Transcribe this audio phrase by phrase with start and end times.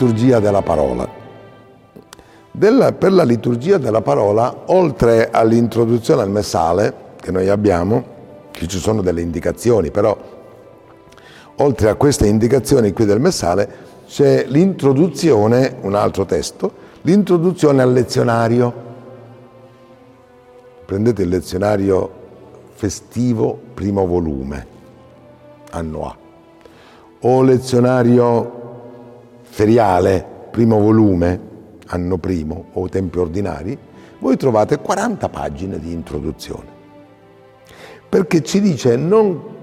[0.00, 1.19] liturgia della parola.
[2.60, 8.04] Della, per la liturgia della parola, oltre all'introduzione al messale che noi abbiamo,
[8.50, 10.14] che ci sono delle indicazioni, però
[11.56, 13.66] oltre a queste indicazioni qui del messale
[14.06, 18.74] c'è l'introduzione, un altro testo, l'introduzione al lezionario.
[20.84, 22.10] Prendete il lezionario
[22.74, 24.66] festivo primo volume,
[25.70, 26.16] anno A,
[27.20, 28.52] o lezionario
[29.44, 31.48] feriale, primo volume,
[31.90, 33.78] anno primo o tempi ordinari,
[34.18, 36.78] voi trovate 40 pagine di introduzione.
[38.08, 39.58] Perché ci dice non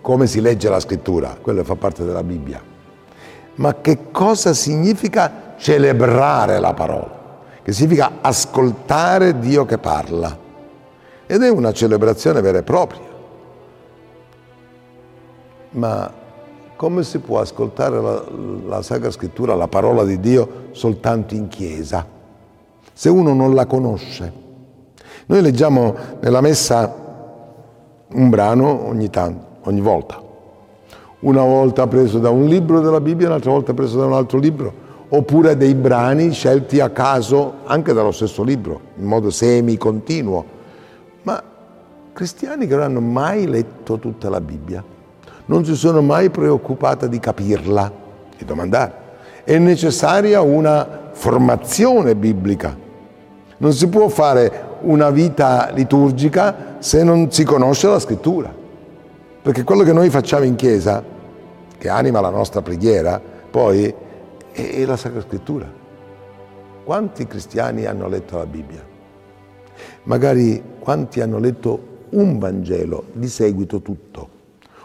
[0.00, 2.60] come si legge la scrittura, quello fa parte della Bibbia,
[3.54, 10.36] ma che cosa significa celebrare la parola, che significa ascoltare Dio che parla.
[11.26, 13.10] Ed è una celebrazione vera e propria.
[15.70, 16.12] Ma
[16.82, 18.24] come si può ascoltare la,
[18.66, 22.04] la Sacra Scrittura, la parola di Dio, soltanto in chiesa,
[22.92, 24.32] se uno non la conosce?
[25.26, 26.92] Noi leggiamo nella messa
[28.08, 30.20] un brano ogni tanto, ogni volta.
[31.20, 34.72] Una volta preso da un libro della Bibbia, un'altra volta preso da un altro libro,
[35.08, 40.44] oppure dei brani scelti a caso anche dallo stesso libro, in modo semi-continuo.
[41.22, 41.40] Ma
[42.12, 44.82] cristiani che non hanno mai letto tutta la Bibbia,
[45.46, 47.90] non si sono mai preoccupate di capirla,
[48.36, 49.00] di domandare.
[49.44, 52.76] È necessaria una formazione biblica.
[53.56, 58.52] Non si può fare una vita liturgica se non si conosce la scrittura.
[59.42, 61.02] Perché quello che noi facciamo in chiesa,
[61.76, 63.20] che anima la nostra preghiera,
[63.50, 63.92] poi
[64.52, 65.68] è la Sacra Scrittura.
[66.84, 68.84] Quanti cristiani hanno letto la Bibbia?
[70.04, 74.31] Magari quanti hanno letto un Vangelo, di seguito tutto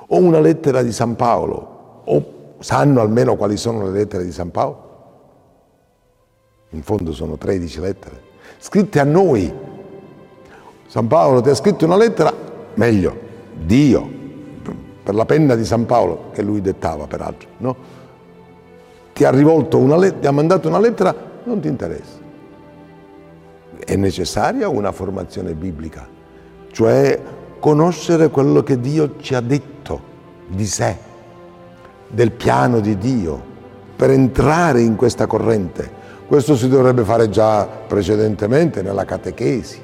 [0.08, 4.52] o una lettera di San Paolo, o sanno almeno quali sono le lettere di San
[4.52, 4.86] Paolo?
[6.72, 8.22] In fondo sono 13 lettere,
[8.58, 9.54] scritte a noi.
[10.88, 12.34] San Paolo ti ha scritto una lettera,
[12.76, 14.10] meglio, Dio,
[15.04, 17.76] per la penna di San Paolo, che lui dettava peraltro, no?
[19.14, 21.14] Ti ha rivolto una lettera, ti ha mandato una lettera,
[21.44, 22.26] non ti interessa.
[23.84, 26.08] È necessaria una formazione biblica,
[26.72, 27.20] cioè
[27.68, 30.00] conoscere quello che Dio ci ha detto
[30.48, 30.96] di sé,
[32.08, 33.44] del piano di Dio,
[33.94, 35.92] per entrare in questa corrente.
[36.28, 39.82] Questo si dovrebbe fare già precedentemente nella catechesi,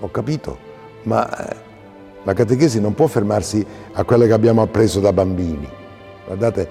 [0.00, 0.56] ho capito,
[1.02, 1.56] ma eh,
[2.22, 3.62] la catechesi non può fermarsi
[3.92, 5.68] a quelle che abbiamo appreso da bambini.
[6.24, 6.68] Guardate,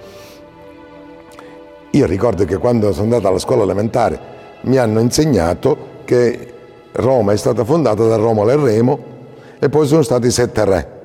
[1.92, 4.20] io ricordo che quando sono andato alla scuola elementare
[4.62, 6.54] mi hanno insegnato che
[6.94, 9.16] Roma è stata fondata da Romolo e Remo
[9.60, 10.96] e poi sono stati sette re.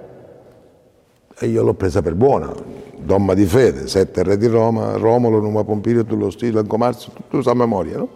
[1.38, 2.52] E io l'ho presa per buona,
[2.98, 7.54] domma di fede, sette re di Roma, Romolo, Numa Pompilio, Tullo Stilo, Ancomarzo, tutto a
[7.54, 8.08] memoria, no?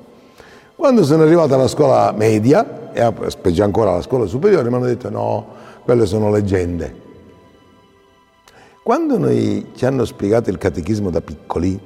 [0.76, 5.08] Quando sono arrivato alla scuola media, e specie ancora alla scuola superiore, mi hanno detto
[5.08, 5.46] no,
[5.84, 7.04] quelle sono leggende.
[8.82, 11.80] Quando noi ci hanno spiegato il catechismo da piccoli,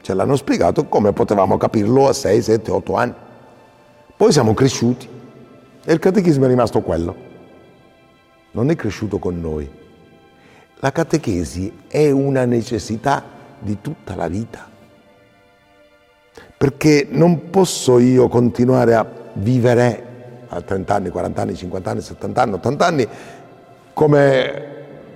[0.00, 3.14] ce l'hanno spiegato come potevamo capirlo a 6, 7, 8 anni.
[4.16, 5.06] Poi siamo cresciuti
[5.84, 7.28] e il catechismo è rimasto quello
[8.52, 9.70] non è cresciuto con noi.
[10.80, 13.22] La catechesi è una necessità
[13.58, 14.68] di tutta la vita,
[16.56, 20.06] perché non posso io continuare a vivere
[20.48, 23.08] a 30 anni, 40 anni, 50 anni, 70 anni, 80 anni
[23.92, 24.64] come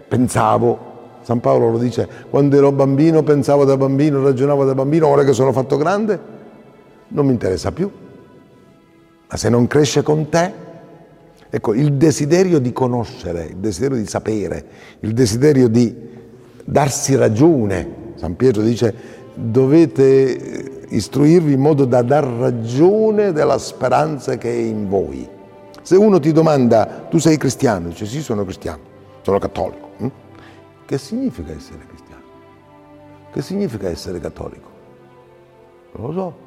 [0.07, 0.93] pensavo.
[1.23, 5.33] San Paolo lo dice, quando ero bambino pensavo da bambino, ragionavo da bambino, ora che
[5.33, 6.35] sono fatto grande
[7.09, 7.91] non mi interessa più.
[9.29, 10.53] Ma se non cresce con te,
[11.55, 14.67] Ecco, il desiderio di conoscere, il desiderio di sapere,
[14.99, 15.95] il desiderio di
[16.65, 18.13] darsi ragione.
[18.17, 18.93] San Pietro dice
[19.35, 25.29] dovete istruirvi in modo da dar ragione della speranza che è in voi.
[25.81, 28.81] Se uno ti domanda tu sei cristiano, dice sì sono cristiano,
[29.23, 29.91] sono cattolico.
[29.99, 30.09] Hm?
[30.87, 32.23] Che significa essere cristiano?
[33.33, 34.69] Che significa essere cattolico?
[35.93, 36.44] Non lo so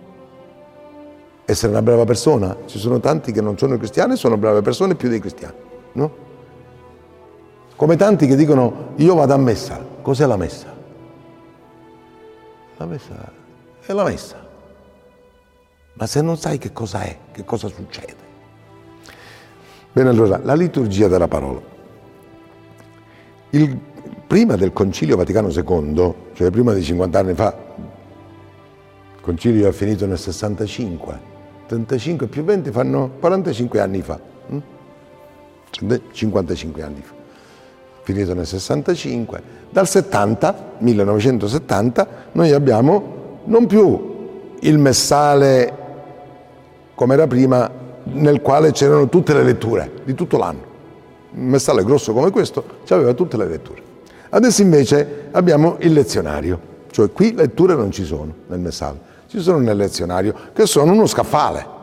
[1.50, 2.58] essere una brava persona.
[2.66, 5.56] Ci sono tanti che non sono cristiani e sono brave persone più dei cristiani,
[5.94, 6.26] no?
[7.78, 9.80] Come tanti che dicono io vado a messa.
[10.02, 10.76] Cos'è la messa?
[12.76, 13.32] La messa
[13.86, 14.46] è la messa.
[15.94, 18.26] Ma se non sai che cosa è, che cosa succede.
[19.94, 21.62] Bene, allora, la liturgia della parola.
[23.52, 23.80] Il,
[24.28, 27.56] prima del Concilio Vaticano II, cioè prima di 50 anni fa,
[29.16, 31.36] il Concilio è finito nel 65,
[31.68, 34.19] 35 più 20 fanno 45 anni fa,
[36.12, 36.86] 55 hm?
[36.86, 37.14] anni fa,
[38.04, 43.16] finito nel 65, dal 70, 1970, noi abbiamo
[43.46, 44.16] non più
[44.62, 45.86] il messale
[46.96, 47.69] come era prima
[48.04, 50.75] nel quale c'erano tutte le letture di tutto l'anno.
[51.34, 53.81] Un messale grosso come questo aveva tutte le letture.
[54.30, 56.60] Adesso invece abbiamo il lezionario,
[56.92, 61.06] cioè qui letture non ci sono nel messale, ci sono nel lezionario, che sono uno
[61.06, 61.76] scaffale.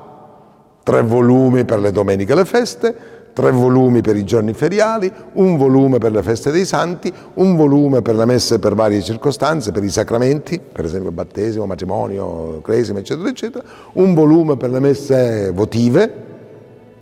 [0.82, 2.96] Tre volumi per le domeniche e le feste,
[3.32, 8.00] tre volumi per i giorni feriali, un volume per le feste dei santi, un volume
[8.00, 13.29] per le messe per varie circostanze, per i sacramenti, per esempio battesimo, matrimonio, cresima, eccetera,
[13.29, 13.64] eccetera,
[13.94, 16.23] un volume per le messe votive,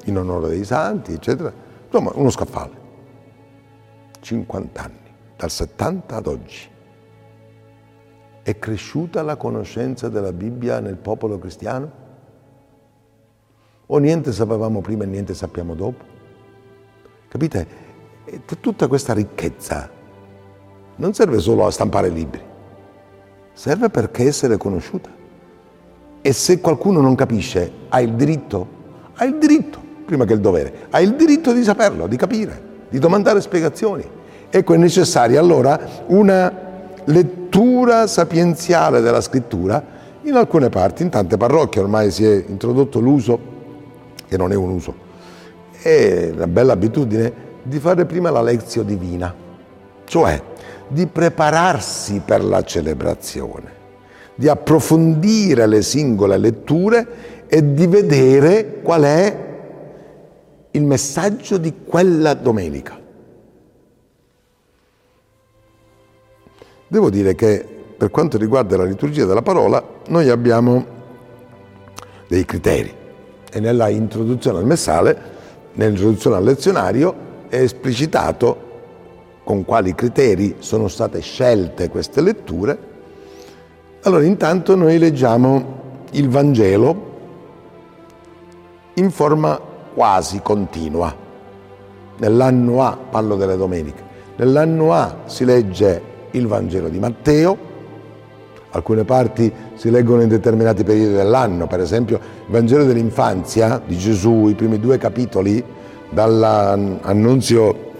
[0.05, 1.53] in onore dei santi, eccetera.
[1.87, 2.81] Insomma, uno scaffale.
[4.21, 6.71] 50 anni, dal 70 ad oggi.
[8.43, 12.01] È cresciuta la conoscenza della Bibbia nel popolo cristiano?
[13.87, 16.05] O niente sapevamo prima e niente sappiamo dopo?
[17.29, 17.67] Capite?
[18.61, 19.89] Tutta questa ricchezza
[20.97, 22.41] non serve solo a stampare libri,
[23.53, 25.11] serve perché essere conosciuta.
[26.21, 28.67] E se qualcuno non capisce, ha il diritto,
[29.15, 32.99] ha il diritto, prima che il dovere, ha il diritto di saperlo, di capire, di
[32.99, 34.05] domandare spiegazioni.
[34.51, 35.79] Ecco, è necessaria allora
[36.09, 36.53] una
[37.05, 37.41] lettura
[38.07, 39.83] sapienziale della scrittura
[40.23, 43.39] in alcune parti, in tante parrocchie ormai si è introdotto l'uso,
[44.29, 44.95] che non è un uso,
[45.81, 47.33] è una bella abitudine
[47.63, 49.35] di fare prima la lezione divina,
[50.05, 50.41] cioè
[50.89, 53.73] di prepararsi per la celebrazione,
[54.35, 59.51] di approfondire le singole letture e di vedere qual è
[60.71, 63.01] il messaggio di quella domenica.
[66.89, 67.72] Devo dire che
[68.03, 70.85] per quanto riguarda la liturgia della parola, noi abbiamo
[72.27, 72.93] dei criteri
[73.49, 75.17] e nella introduzione al messale
[75.75, 77.15] nell'introduzione al lezionario
[77.49, 78.71] è esplicitato
[79.45, 82.77] con quali criteri sono state scelte queste letture.
[84.03, 87.11] Allora intanto noi leggiamo il Vangelo
[88.95, 89.61] in forma
[89.95, 91.15] quasi continua.
[92.17, 94.03] Nell'anno A, parlo delle domeniche,
[94.39, 96.03] nell'anno A si legge
[96.33, 97.71] il Vangelo di Matteo,
[98.73, 104.49] alcune parti si leggono in determinati periodi dell'anno, per esempio il Vangelo dell'infanzia di Gesù,
[104.49, 105.63] i primi due capitoli,
[106.11, 107.91] dall'annunzio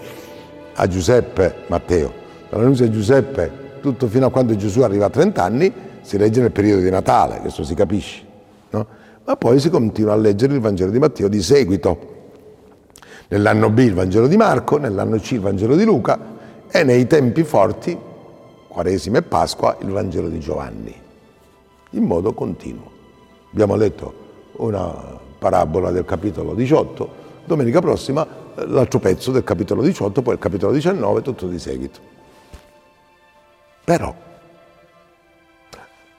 [0.73, 2.11] a Giuseppe, Matteo,
[2.49, 6.51] dall'annunzio a Giuseppe tutto fino a quando Gesù arriva a 30 anni, si legge nel
[6.51, 8.21] periodo di Natale, questo si capisce,
[8.71, 8.85] no?
[9.25, 12.11] ma poi si continua a leggere il Vangelo di Matteo di seguito.
[13.29, 16.19] Nell'anno B il Vangelo di Marco, nell'anno C il Vangelo di Luca
[16.69, 17.97] e nei tempi forti
[18.73, 20.99] Quaresima e Pasqua, il Vangelo di Giovanni,
[21.91, 22.89] in modo continuo.
[23.51, 24.13] Abbiamo letto
[24.53, 27.09] una parabola del capitolo 18,
[27.45, 28.25] domenica prossima
[28.55, 31.99] l'altro pezzo del capitolo 18, poi il capitolo 19, tutto di seguito.
[33.83, 34.11] Però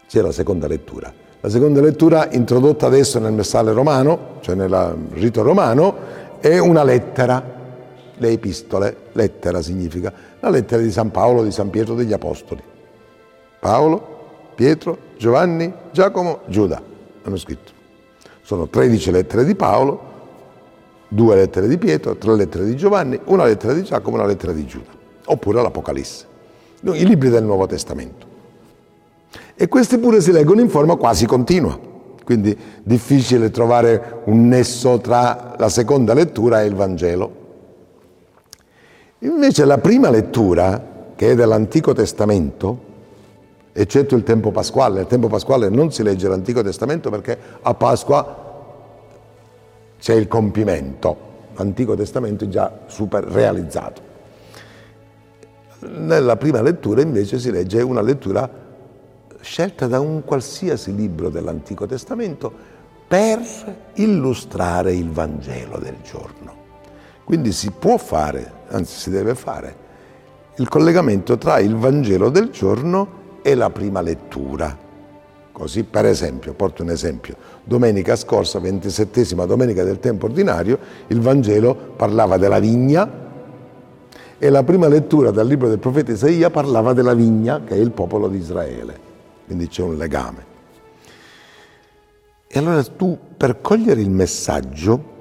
[0.07, 1.13] c'è la seconda lettura.
[1.41, 5.97] La seconda lettura introdotta adesso nel messale romano, cioè nel rito romano,
[6.39, 7.55] è una lettera
[8.17, 10.13] le epistole, lettera significa,
[10.45, 12.63] la lettera di San Paolo, di San Pietro, degli Apostoli.
[13.59, 16.93] Paolo, Pietro, Giovanni, Giacomo, Giuda
[17.25, 17.73] hanno scritto.
[18.43, 20.13] Sono 13 lettere di Paolo,
[21.09, 24.67] due lettere di Pietro, tre lettere di Giovanni, una lettera di Giacomo, una lettera di
[24.67, 24.91] Giuda,
[25.27, 26.27] oppure l'Apocalisse.
[26.83, 28.27] I libri del Nuovo Testamento.
[29.55, 31.79] E questi pure si leggono in forma quasi continua,
[32.23, 37.43] quindi difficile trovare un nesso tra la seconda lettura e il Vangelo.
[39.25, 42.93] Invece la prima lettura, che è dell'Antico Testamento,
[43.73, 48.43] eccetto il tempo pasquale, nel tempo pasquale non si legge l'Antico Testamento perché a Pasqua
[49.99, 51.17] c'è il compimento,
[51.55, 54.03] l'Antico Testamento è già super realizzato.
[55.81, 58.47] Nella prima lettura invece si legge una lettura
[59.41, 62.53] scelta da un qualsiasi libro dell'Antico Testamento
[63.09, 63.41] per
[63.95, 66.64] illustrare il Vangelo del giorno.
[67.25, 69.83] Quindi si può fare, anzi si deve fare,
[70.57, 74.77] il collegamento tra il Vangelo del giorno e la prima lettura.
[75.51, 81.75] Così, per esempio, porto un esempio, domenica scorsa, ventisettesima domenica del tempo ordinario, il Vangelo
[81.75, 83.23] parlava della vigna
[84.37, 87.93] e la prima lettura dal libro del profeta Isaia parlava della vigna, che è il
[87.93, 88.99] popolo di Israele.
[89.47, 90.53] Quindi c'è un legame.
[92.47, 95.13] E allora tu, per cogliere il messaggio,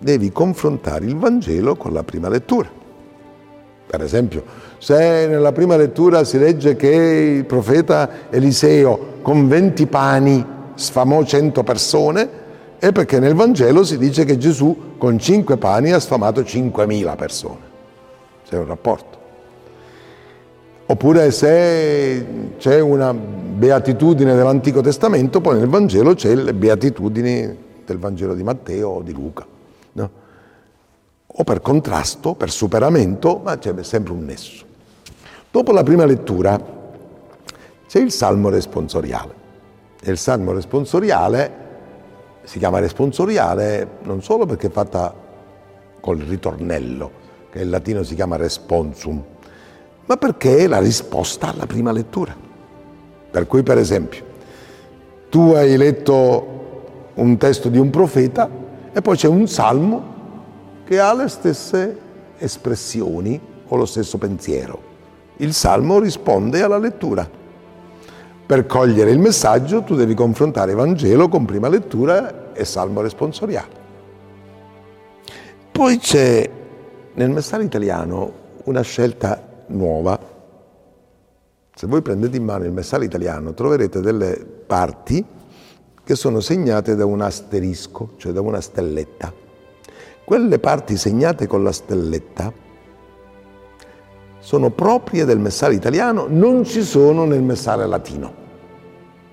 [0.00, 2.68] devi confrontare il Vangelo con la prima lettura.
[3.86, 4.44] Per esempio,
[4.78, 11.62] se nella prima lettura si legge che il profeta Eliseo con 20 pani sfamò 100
[11.62, 12.28] persone,
[12.78, 17.68] è perché nel Vangelo si dice che Gesù con 5 pani ha sfamato 5.000 persone.
[18.48, 19.18] C'è un rapporto.
[20.86, 28.34] Oppure se c'è una beatitudine dell'Antico Testamento, poi nel Vangelo c'è le beatitudini del Vangelo
[28.34, 29.58] di Matteo o di Luca.
[29.92, 30.10] No?
[31.26, 34.64] O per contrasto, per superamento, ma c'è sempre un nesso.
[35.50, 36.60] Dopo la prima lettura
[37.86, 39.34] c'è il salmo responsoriale.
[40.02, 41.68] E il salmo responsoriale
[42.42, 45.14] si chiama responsoriale non solo perché è fatta
[46.00, 47.10] col ritornello,
[47.50, 49.22] che in latino si chiama responsum,
[50.06, 52.34] ma perché è la risposta alla prima lettura.
[53.30, 54.24] Per cui, per esempio,
[55.28, 56.58] tu hai letto
[57.14, 58.48] un testo di un profeta
[58.92, 60.18] e poi c'è un salmo
[60.84, 61.98] che ha le stesse
[62.38, 64.88] espressioni o lo stesso pensiero.
[65.36, 67.28] Il salmo risponde alla lettura.
[68.46, 73.78] Per cogliere il messaggio tu devi confrontare Vangelo con prima lettura e salmo responsoriale.
[75.70, 76.50] Poi c'è
[77.14, 78.32] nel messaggio italiano
[78.64, 80.18] una scelta nuova.
[81.72, 85.24] Se voi prendete in mano il messaggio italiano troverete delle parti
[86.10, 89.32] che sono segnate da un asterisco, cioè da una stelletta.
[90.24, 92.52] Quelle parti segnate con la stelletta
[94.40, 98.34] sono proprie del messaggio italiano, non ci sono nel messaggio latino.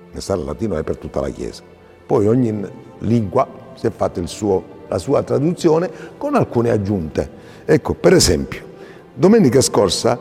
[0.05, 1.63] Il messaggio latino è per tutta la Chiesa.
[2.05, 2.63] Poi ogni
[2.99, 7.27] lingua si è fatta suo, la sua traduzione con alcune aggiunte.
[7.65, 8.61] Ecco, per esempio,
[9.15, 10.19] domenica scorsa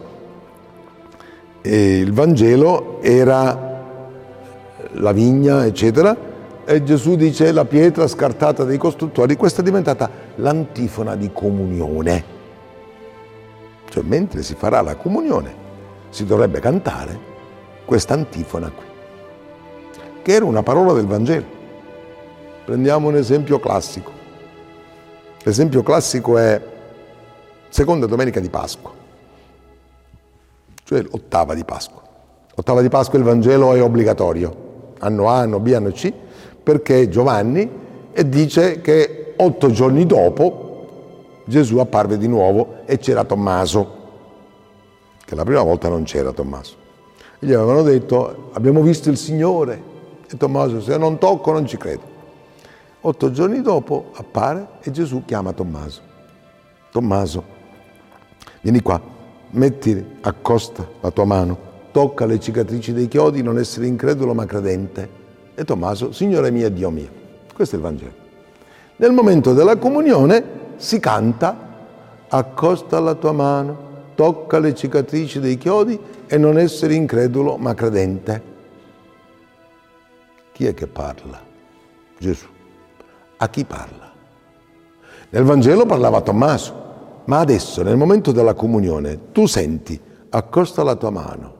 [1.60, 3.74] eh, il Vangelo era
[4.92, 6.25] la vigna, eccetera,
[6.68, 12.34] e Gesù dice la pietra scartata dai costruttori, questa è diventata l'antifona di comunione.
[13.88, 15.54] Cioè, mentre si farà la comunione,
[16.08, 17.18] si dovrebbe cantare
[17.84, 18.84] questa antifona qui,
[20.22, 21.46] che era una parola del Vangelo.
[22.64, 24.10] Prendiamo un esempio classico.
[25.44, 26.60] L'esempio classico è
[27.68, 28.90] seconda domenica di Pasqua,
[30.82, 32.02] cioè l'ottava di Pasqua.
[32.56, 36.12] L'ottava di Pasqua il Vangelo è obbligatorio, anno A, anno B, anno C,
[36.66, 37.70] perché Giovanni
[38.10, 43.94] e dice che otto giorni dopo Gesù apparve di nuovo e c'era Tommaso,
[45.24, 46.74] che la prima volta non c'era Tommaso.
[47.38, 49.80] gli avevano detto, abbiamo visto il Signore.
[50.28, 52.02] E Tommaso, se non tocco non ci credo.
[53.02, 56.00] Otto giorni dopo appare e Gesù chiama Tommaso.
[56.90, 57.44] Tommaso,
[58.60, 59.00] vieni qua,
[59.50, 61.56] metti, accosta la tua mano,
[61.92, 65.25] tocca le cicatrici dei chiodi, non essere incredulo ma credente.
[65.58, 67.08] E Tommaso, Signore mio e Dio mio.
[67.52, 68.12] Questo è il Vangelo.
[68.96, 70.44] Nel momento della comunione
[70.76, 71.56] si canta,
[72.28, 73.78] accosta la tua mano,
[74.14, 78.42] tocca le cicatrici dei chiodi e non essere incredulo ma credente.
[80.52, 81.40] Chi è che parla?
[82.18, 82.46] Gesù.
[83.38, 84.12] A chi parla?
[85.30, 86.84] Nel Vangelo parlava Tommaso,
[87.24, 89.98] ma adesso nel momento della comunione tu senti,
[90.28, 91.54] accosta la tua mano,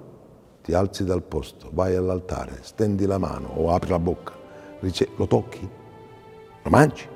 [0.66, 4.32] ti alzi dal posto, vai all'altare, stendi la mano o apri la bocca,
[4.80, 7.06] lo tocchi, lo mangi.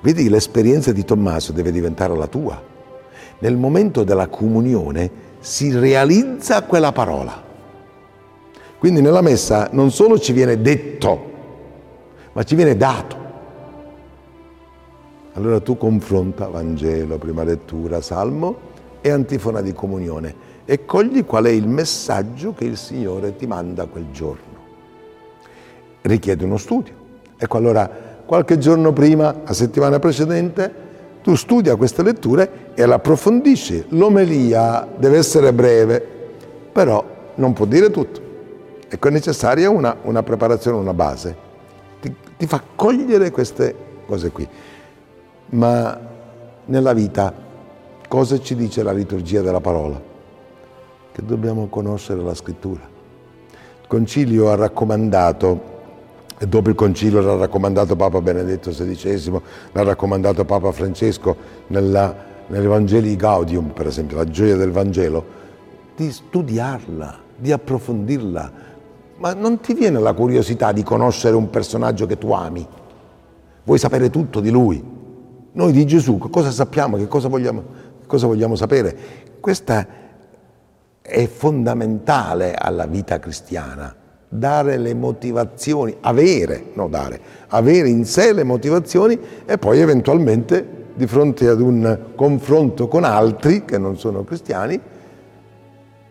[0.00, 2.62] Vedi l'esperienza di Tommaso deve diventare la tua.
[3.40, 7.42] Nel momento della comunione si realizza quella parola.
[8.78, 11.32] Quindi nella messa non solo ci viene detto,
[12.32, 13.16] ma ci viene dato.
[15.32, 18.56] Allora tu confronta Vangelo, prima lettura, Salmo
[19.00, 23.86] e antifona di comunione e cogli qual è il messaggio che il Signore ti manda
[23.86, 24.56] quel giorno.
[26.02, 26.92] Richiede uno studio.
[27.38, 27.90] Ecco allora
[28.26, 30.70] qualche giorno prima, la settimana precedente,
[31.22, 33.86] tu studia queste letture e l'approfondisci.
[33.88, 36.06] L'omelia deve essere breve,
[36.70, 37.02] però
[37.36, 38.20] non può dire tutto.
[38.86, 41.34] Ecco, è necessaria una, una preparazione, una base.
[41.98, 44.46] Ti, ti fa cogliere queste cose qui.
[45.46, 45.98] Ma
[46.66, 47.32] nella vita
[48.06, 50.07] cosa ci dice la liturgia della parola?
[51.18, 52.80] Che dobbiamo conoscere la scrittura.
[52.80, 55.76] Il Concilio ha raccomandato
[56.38, 59.40] e dopo il concilio l'ha raccomandato Papa Benedetto XVI,
[59.72, 62.14] l'ha raccomandato Papa Francesco nella,
[62.46, 65.24] nell'Evangeli Gaudium, per esempio, la gioia del Vangelo,
[65.96, 68.52] di studiarla, di approfondirla.
[69.16, 72.64] Ma non ti viene la curiosità di conoscere un personaggio che tu ami?
[73.64, 74.80] Vuoi sapere tutto di lui?
[75.50, 77.64] Noi di Gesù, cosa sappiamo, che cosa vogliamo,
[78.06, 78.96] cosa vogliamo sapere?
[79.40, 80.06] Questa
[81.08, 83.94] è fondamentale alla vita cristiana
[84.28, 91.06] dare le motivazioni, avere, no dare, avere in sé le motivazioni e poi eventualmente di
[91.06, 94.78] fronte ad un confronto con altri che non sono cristiani,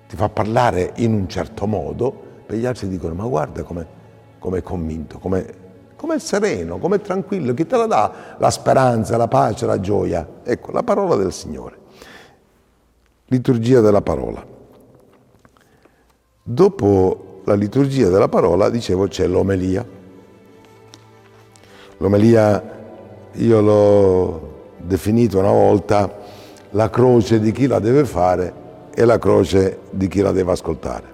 [0.07, 3.85] ti fa parlare in un certo modo, e gli altri dicono ma guarda come
[4.57, 5.45] è convinto, come
[6.15, 10.25] è sereno, come è tranquillo, chi te la dà la speranza, la pace, la gioia?
[10.43, 11.75] Ecco, la parola del Signore.
[13.25, 14.55] Liturgia della parola.
[16.49, 19.85] Dopo la liturgia della parola, dicevo, c'è l'omelia.
[21.97, 22.63] L'omelia
[23.33, 26.09] io l'ho definito una volta
[26.69, 28.53] la croce di chi la deve fare
[28.95, 31.13] e la croce di chi la deve ascoltare.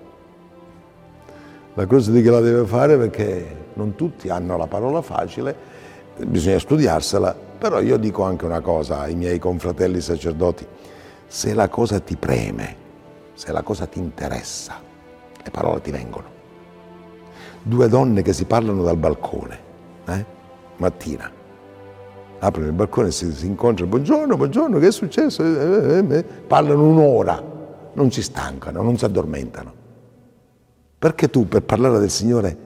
[1.73, 5.55] La croce di chi la deve fare perché non tutti hanno la parola facile,
[6.27, 10.63] bisogna studiarsela, però io dico anche una cosa ai miei confratelli sacerdoti,
[11.25, 12.75] se la cosa ti preme,
[13.33, 14.91] se la cosa ti interessa,
[15.43, 16.31] le parole ti vengono.
[17.61, 19.59] Due donne che si parlano dal balcone,
[20.05, 20.25] eh?
[20.77, 21.31] mattina,
[22.39, 25.43] aprono il balcone si, si incontrano, buongiorno, buongiorno, che è successo?
[25.43, 27.51] Eh, eh, eh, parlano un'ora
[27.93, 29.81] non si stancano, non si addormentano.
[30.97, 32.57] Perché tu per parlare del Signore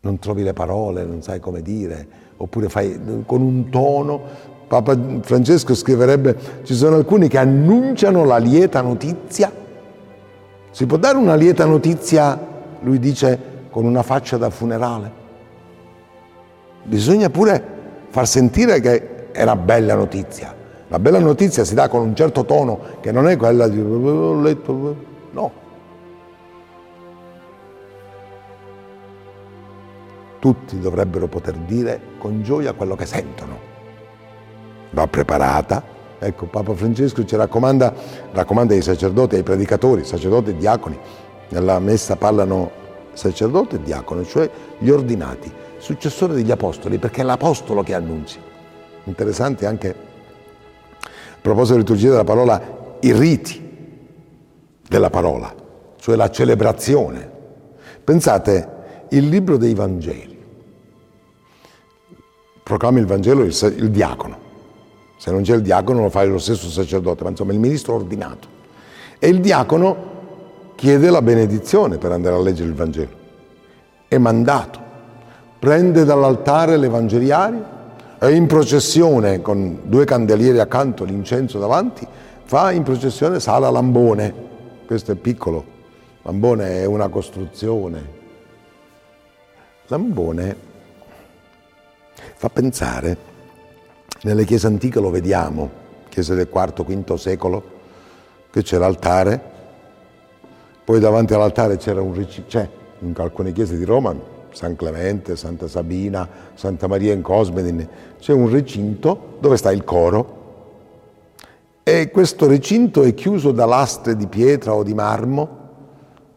[0.00, 4.52] non trovi le parole, non sai come dire, oppure fai con un tono.
[4.66, 9.53] Papa Francesco scriverebbe, ci sono alcuni che annunciano la lieta notizia.
[10.74, 12.36] Si può dare una lieta notizia,
[12.80, 13.38] lui dice,
[13.70, 15.08] con una faccia da funerale?
[16.82, 17.64] Bisogna pure
[18.08, 20.52] far sentire che è una bella notizia.
[20.88, 23.80] La bella notizia si dà con un certo tono che non è quella di...
[25.30, 25.52] No.
[30.40, 33.56] Tutti dovrebbero poter dire con gioia quello che sentono.
[34.90, 35.93] Va preparata.
[36.24, 37.92] Ecco, Papa Francesco ci raccomanda,
[38.32, 40.98] raccomanda ai sacerdoti, ai predicatori, sacerdoti e diaconi.
[41.50, 42.70] Nella messa parlano
[43.12, 48.40] sacerdote e diacono, cioè gli ordinati, successori degli apostoli, perché è l'apostolo che annunzia.
[49.04, 53.62] Interessante anche a proposito della liturgia della parola, i riti
[54.88, 55.54] della parola,
[55.96, 57.30] cioè la celebrazione.
[58.02, 58.68] Pensate,
[59.10, 60.42] il libro dei Vangeli,
[62.62, 64.38] proclama il Vangelo il, il diacono,
[65.24, 68.46] se non c'è il diacono lo fa lo stesso sacerdote, ma insomma il ministro ordinato.
[69.18, 69.96] E il diacono
[70.74, 73.08] chiede la benedizione per andare a leggere il Vangelo.
[74.06, 74.78] È mandato,
[75.58, 77.64] prende dall'altare l'evangeliario
[78.28, 82.06] in processione con due candelieri accanto, l'incenso davanti,
[82.44, 84.34] fa in processione sala Lambone.
[84.84, 85.64] Questo è piccolo,
[86.20, 88.08] Lambone è una costruzione.
[89.86, 90.56] Lambone
[92.34, 93.32] fa pensare,
[94.24, 95.70] nelle chiese antiche lo vediamo,
[96.08, 97.62] chiese del IV-V secolo,
[98.50, 99.52] che c'è l'altare,
[100.84, 102.68] poi davanti all'altare c'era un riciclo, c'è
[103.00, 104.14] in alcune chiese di Roma
[104.50, 107.86] San Clemente, Santa Sabina, Santa Maria in Cosmedin,
[108.18, 110.42] c'è un recinto dove sta il coro.
[111.82, 115.62] E questo recinto è chiuso da lastre di pietra o di marmo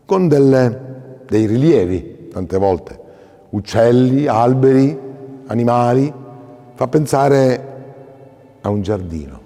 [0.06, 3.00] con delle, dei rilievi, tante volte,
[3.52, 4.98] uccelli, alberi,
[5.46, 6.14] animali,
[6.74, 7.76] fa pensare
[8.68, 9.42] a un giardino.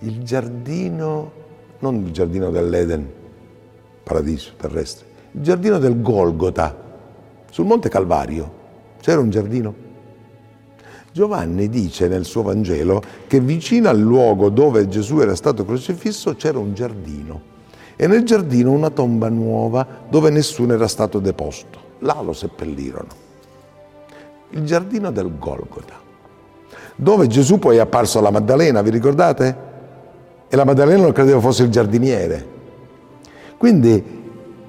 [0.00, 1.32] Il giardino,
[1.78, 3.08] non il giardino dell'Eden,
[4.02, 6.88] paradiso terrestre, il giardino del Golgota,
[7.50, 8.58] sul Monte Calvario
[9.00, 9.88] c'era un giardino.
[11.12, 16.58] Giovanni dice nel suo Vangelo che vicino al luogo dove Gesù era stato crocifisso c'era
[16.58, 17.42] un giardino
[17.96, 21.88] e nel giardino una tomba nuova dove nessuno era stato deposto.
[21.98, 23.28] Là lo seppellirono.
[24.50, 25.99] Il giardino del Golgota,
[26.96, 29.68] dove Gesù poi è apparso alla Maddalena, vi ricordate?
[30.48, 32.46] E la Maddalena non credeva fosse il giardiniere.
[33.56, 34.18] Quindi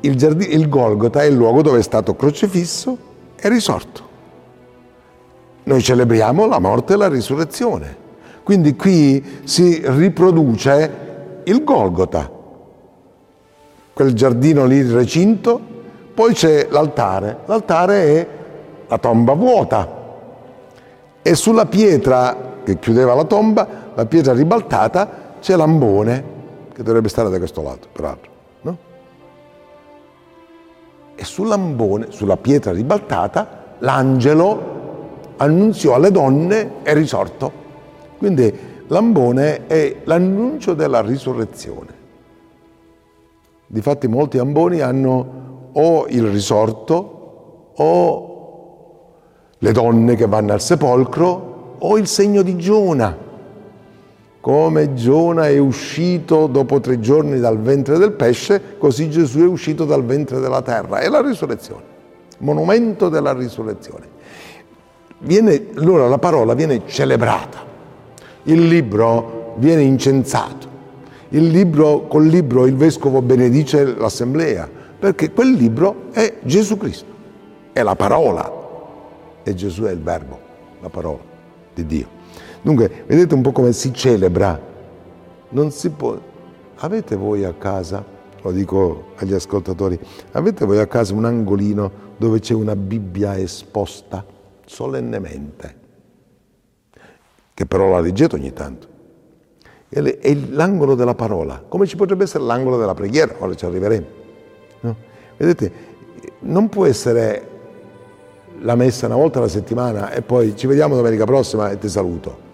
[0.02, 2.98] il, giardino, il Golgota è il luogo dove è stato crocifisso
[3.36, 4.10] e risorto.
[5.64, 7.98] Noi celebriamo la morte e la risurrezione.
[8.44, 12.30] Quindi qui si riproduce il Golgota,
[13.94, 15.60] quel giardino lì recinto,
[16.14, 17.40] poi c'è l'altare.
[17.46, 18.28] L'altare è
[18.88, 20.00] la tomba vuota
[21.22, 26.24] e sulla pietra che chiudeva la tomba, la pietra ribaltata, c'è l'ambone
[26.74, 28.32] che dovrebbe stare da questo lato, peraltro
[31.22, 34.80] e sull'ambone, sulla pietra ribaltata, l'angelo
[35.38, 37.52] annunziò alle donne è risorto.
[38.18, 38.52] Quindi
[38.88, 42.00] l'ambone è l'annuncio della risurrezione.
[43.68, 48.31] Difatti molti amboni hanno o il risorto o
[49.64, 53.16] le donne che vanno al sepolcro o il segno di Giona.
[54.40, 59.86] Come Giona è uscito dopo tre giorni dal ventre del pesce, così Gesù è uscito
[59.86, 60.98] dal ventre della terra.
[60.98, 61.84] È la risurrezione,
[62.40, 64.20] monumento della risurrezione.
[65.20, 67.60] viene, allora la parola viene celebrata,
[68.44, 70.68] il libro viene incensato,
[71.30, 77.06] il libro, col libro il vescovo benedice l'assemblea, perché quel libro è Gesù Cristo,
[77.74, 78.61] è la parola
[79.44, 80.40] e Gesù è il verbo,
[80.82, 81.20] la parola
[81.74, 82.08] di Dio.
[82.62, 84.60] Dunque, vedete un po' come si celebra.
[85.50, 86.20] Non si può...
[86.78, 88.04] Avete voi a casa,
[88.42, 90.00] lo dico agli ascoltatori,
[90.32, 94.26] avete voi a casa un angolino dove c'è una Bibbia esposta
[94.66, 95.76] solennemente,
[97.54, 98.88] che però la leggete ogni tanto.
[99.88, 104.06] È l'angolo della parola, come ci potrebbe essere l'angolo della preghiera, ora ci arriveremo.
[104.82, 104.96] No?
[105.38, 105.72] Vedete,
[106.40, 107.50] non può essere
[108.62, 112.50] la messa una volta alla settimana e poi ci vediamo domenica prossima e ti saluto.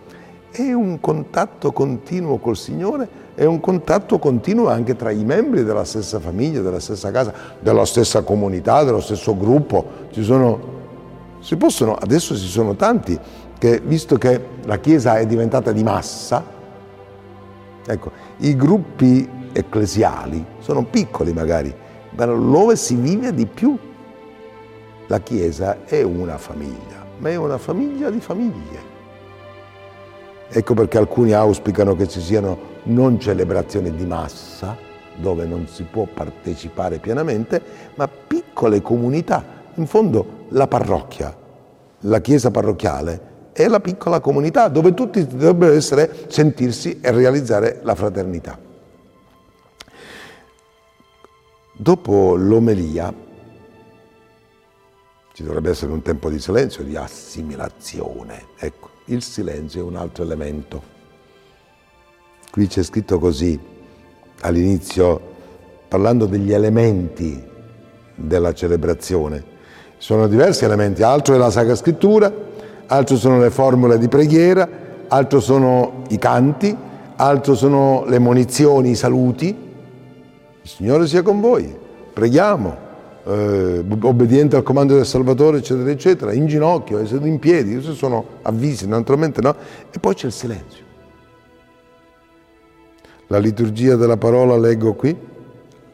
[0.50, 5.84] È un contatto continuo col Signore, è un contatto continuo anche tra i membri della
[5.84, 9.86] stessa famiglia, della stessa casa, della stessa comunità, dello stesso gruppo.
[10.12, 10.60] Ci sono,
[11.42, 13.20] si possono, adesso ci sono tanti
[13.60, 16.44] che, visto che la Chiesa è diventata di massa,
[17.86, 21.74] ecco, i gruppi ecclesiali sono piccoli magari,
[22.16, 23.78] ma dove si vive di più
[25.08, 28.96] la Chiesa è una famiglia, ma è una famiglia di famiglie.
[30.50, 34.78] Ecco perché alcuni auspicano che ci siano non celebrazioni di massa,
[35.16, 37.62] dove non si può partecipare pienamente,
[37.96, 39.44] ma piccole comunità.
[39.76, 41.36] In fondo la parrocchia,
[42.02, 47.96] la chiesa parrocchiale, è la piccola comunità dove tutti dovrebbero essere, sentirsi e realizzare la
[47.96, 48.58] fraternità.
[51.74, 53.14] Dopo l'omelia
[55.38, 58.46] ci dovrebbe essere un tempo di silenzio, di assimilazione.
[58.58, 60.82] Ecco, il silenzio è un altro elemento.
[62.50, 63.60] Qui c'è scritto così,
[64.42, 65.22] all'inizio,
[65.88, 67.40] parlando degli elementi
[68.16, 69.44] della celebrazione.
[70.00, 72.34] Sono diversi elementi, altro è la Sacra Scrittura,
[72.88, 74.68] altro sono le formule di preghiera,
[75.08, 76.76] altro sono i canti,
[77.16, 79.50] altro sono le munizioni, i saluti.
[79.50, 81.78] Il Signore sia con voi,
[82.12, 82.86] preghiamo
[83.28, 88.26] eh, obbediente al comando del Salvatore, eccetera, eccetera, in ginocchio, seduto in piedi, questi sono
[88.44, 89.54] avvisi, naturalmente no,
[89.92, 90.86] e poi c'è il silenzio.
[93.28, 95.16] La liturgia della parola leggo qui,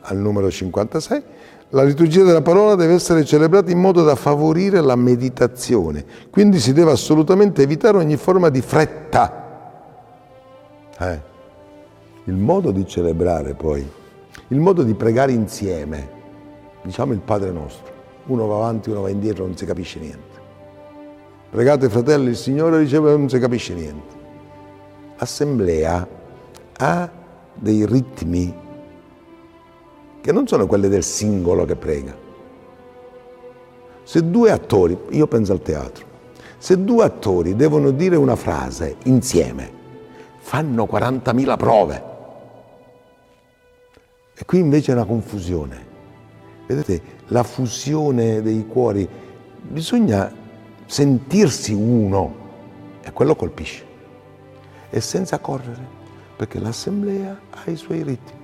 [0.02, 1.24] al numero 56,
[1.70, 6.72] la liturgia della parola deve essere celebrata in modo da favorire la meditazione, quindi si
[6.72, 9.42] deve assolutamente evitare ogni forma di fretta.
[11.00, 11.32] Eh.
[12.26, 13.86] Il modo di celebrare poi,
[14.50, 16.22] il modo di pregare insieme,
[16.84, 17.92] diciamo il Padre nostro.
[18.26, 20.42] Uno va avanti, uno va indietro, non si capisce niente.
[21.50, 24.16] Pregate fratelli, il Signore riceve non si capisce niente.
[25.18, 26.08] L'assemblea
[26.78, 27.10] ha
[27.54, 28.62] dei ritmi
[30.22, 32.16] che non sono quelli del singolo che prega.
[34.04, 36.06] Se due attori, io penso al teatro,
[36.58, 39.72] se due attori devono dire una frase insieme,
[40.40, 42.04] fanno 40.000 prove.
[44.36, 45.93] E qui invece è una confusione.
[46.66, 49.08] Vedete, la fusione dei cuori,
[49.62, 50.32] bisogna
[50.86, 52.36] sentirsi uno
[53.02, 53.84] e quello colpisce.
[54.90, 55.86] E senza correre,
[56.36, 58.42] perché l'assemblea ha i suoi ritmi.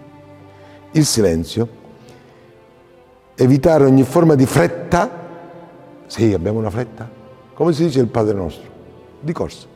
[0.92, 1.68] Il silenzio,
[3.36, 5.10] evitare ogni forma di fretta.
[6.08, 7.10] Sì, abbiamo una fretta.
[7.54, 8.70] Come si dice il Padre nostro?
[9.20, 9.68] Di corsa.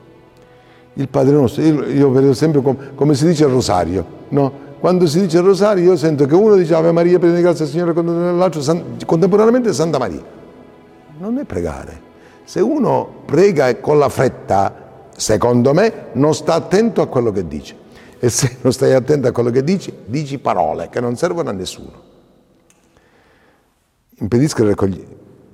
[0.95, 4.51] Il Padre nostro, io, io vedo sempre come, come si dice il rosario, no?
[4.83, 7.65] Quando si dice il rosario io sento che uno dice Ave Maria, piena di grazia,
[7.65, 8.61] Signore, l'altro
[9.05, 10.21] contemporaneamente Santa Maria.
[11.19, 12.01] Non è pregare.
[12.43, 17.77] Se uno prega con la fretta, secondo me, non sta attento a quello che dice.
[18.19, 21.53] E se non stai attento a quello che dici, dici parole che non servono a
[21.53, 22.01] nessuno.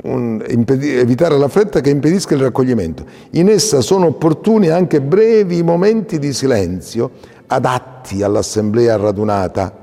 [0.02, 3.06] Un, impedi, evitare la fretta che impedisca il raccoglimento.
[3.32, 9.74] In essa sono opportuni anche brevi momenti di silenzio adatti all'assemblea radunata,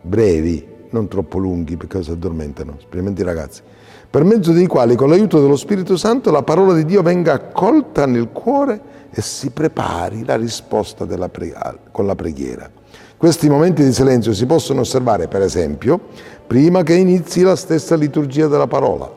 [0.00, 3.62] brevi, non troppo lunghi perché si addormentano, specialmente i ragazzi,
[4.08, 8.06] per mezzo dei quali con l'aiuto dello Spirito Santo la parola di Dio venga accolta
[8.06, 11.54] nel cuore e si prepari la risposta pre-
[11.90, 12.70] con la preghiera.
[13.16, 16.00] Questi momenti di silenzio si possono osservare, per esempio,
[16.46, 19.10] prima che inizi la stessa liturgia della parola,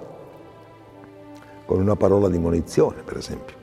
[1.66, 3.55] con una parola di munizione, per esempio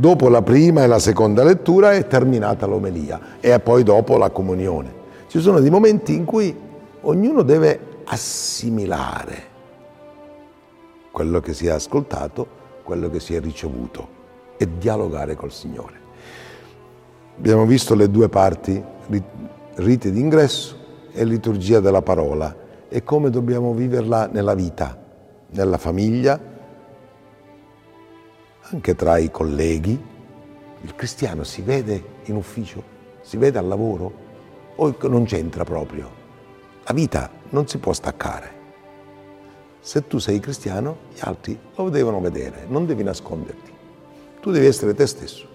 [0.00, 4.90] Dopo la prima e la seconda lettura è terminata l'omelia e poi dopo la comunione.
[5.26, 6.56] Ci sono dei momenti in cui
[7.02, 9.42] ognuno deve assimilare
[11.10, 12.46] quello che si è ascoltato,
[12.82, 14.08] quello che si è ricevuto
[14.56, 16.00] e dialogare col Signore.
[17.36, 18.82] Abbiamo visto le due parti,
[19.74, 20.76] riti d'ingresso
[21.12, 22.56] e liturgia della parola
[22.88, 24.98] e come dobbiamo viverla nella vita,
[25.50, 26.40] nella famiglia,
[28.72, 29.98] anche tra i colleghi.
[30.82, 32.82] Il cristiano si vede in ufficio,
[33.20, 34.12] si vede al lavoro
[34.76, 36.18] o non c'entra proprio.
[36.84, 38.58] La vita non si può staccare.
[39.80, 43.72] Se tu sei cristiano, gli altri lo devono vedere, non devi nasconderti.
[44.40, 45.46] Tu devi essere te stesso.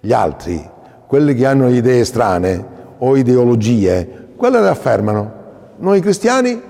[0.00, 0.68] Gli altri,
[1.06, 5.38] quelli che hanno idee strane o ideologie, quelle le affermano.
[5.78, 6.60] Noi cristiani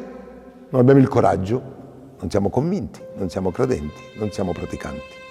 [0.69, 1.79] non abbiamo il coraggio,
[2.21, 5.30] non siamo convinti, non siamo credenti, non siamo praticanti.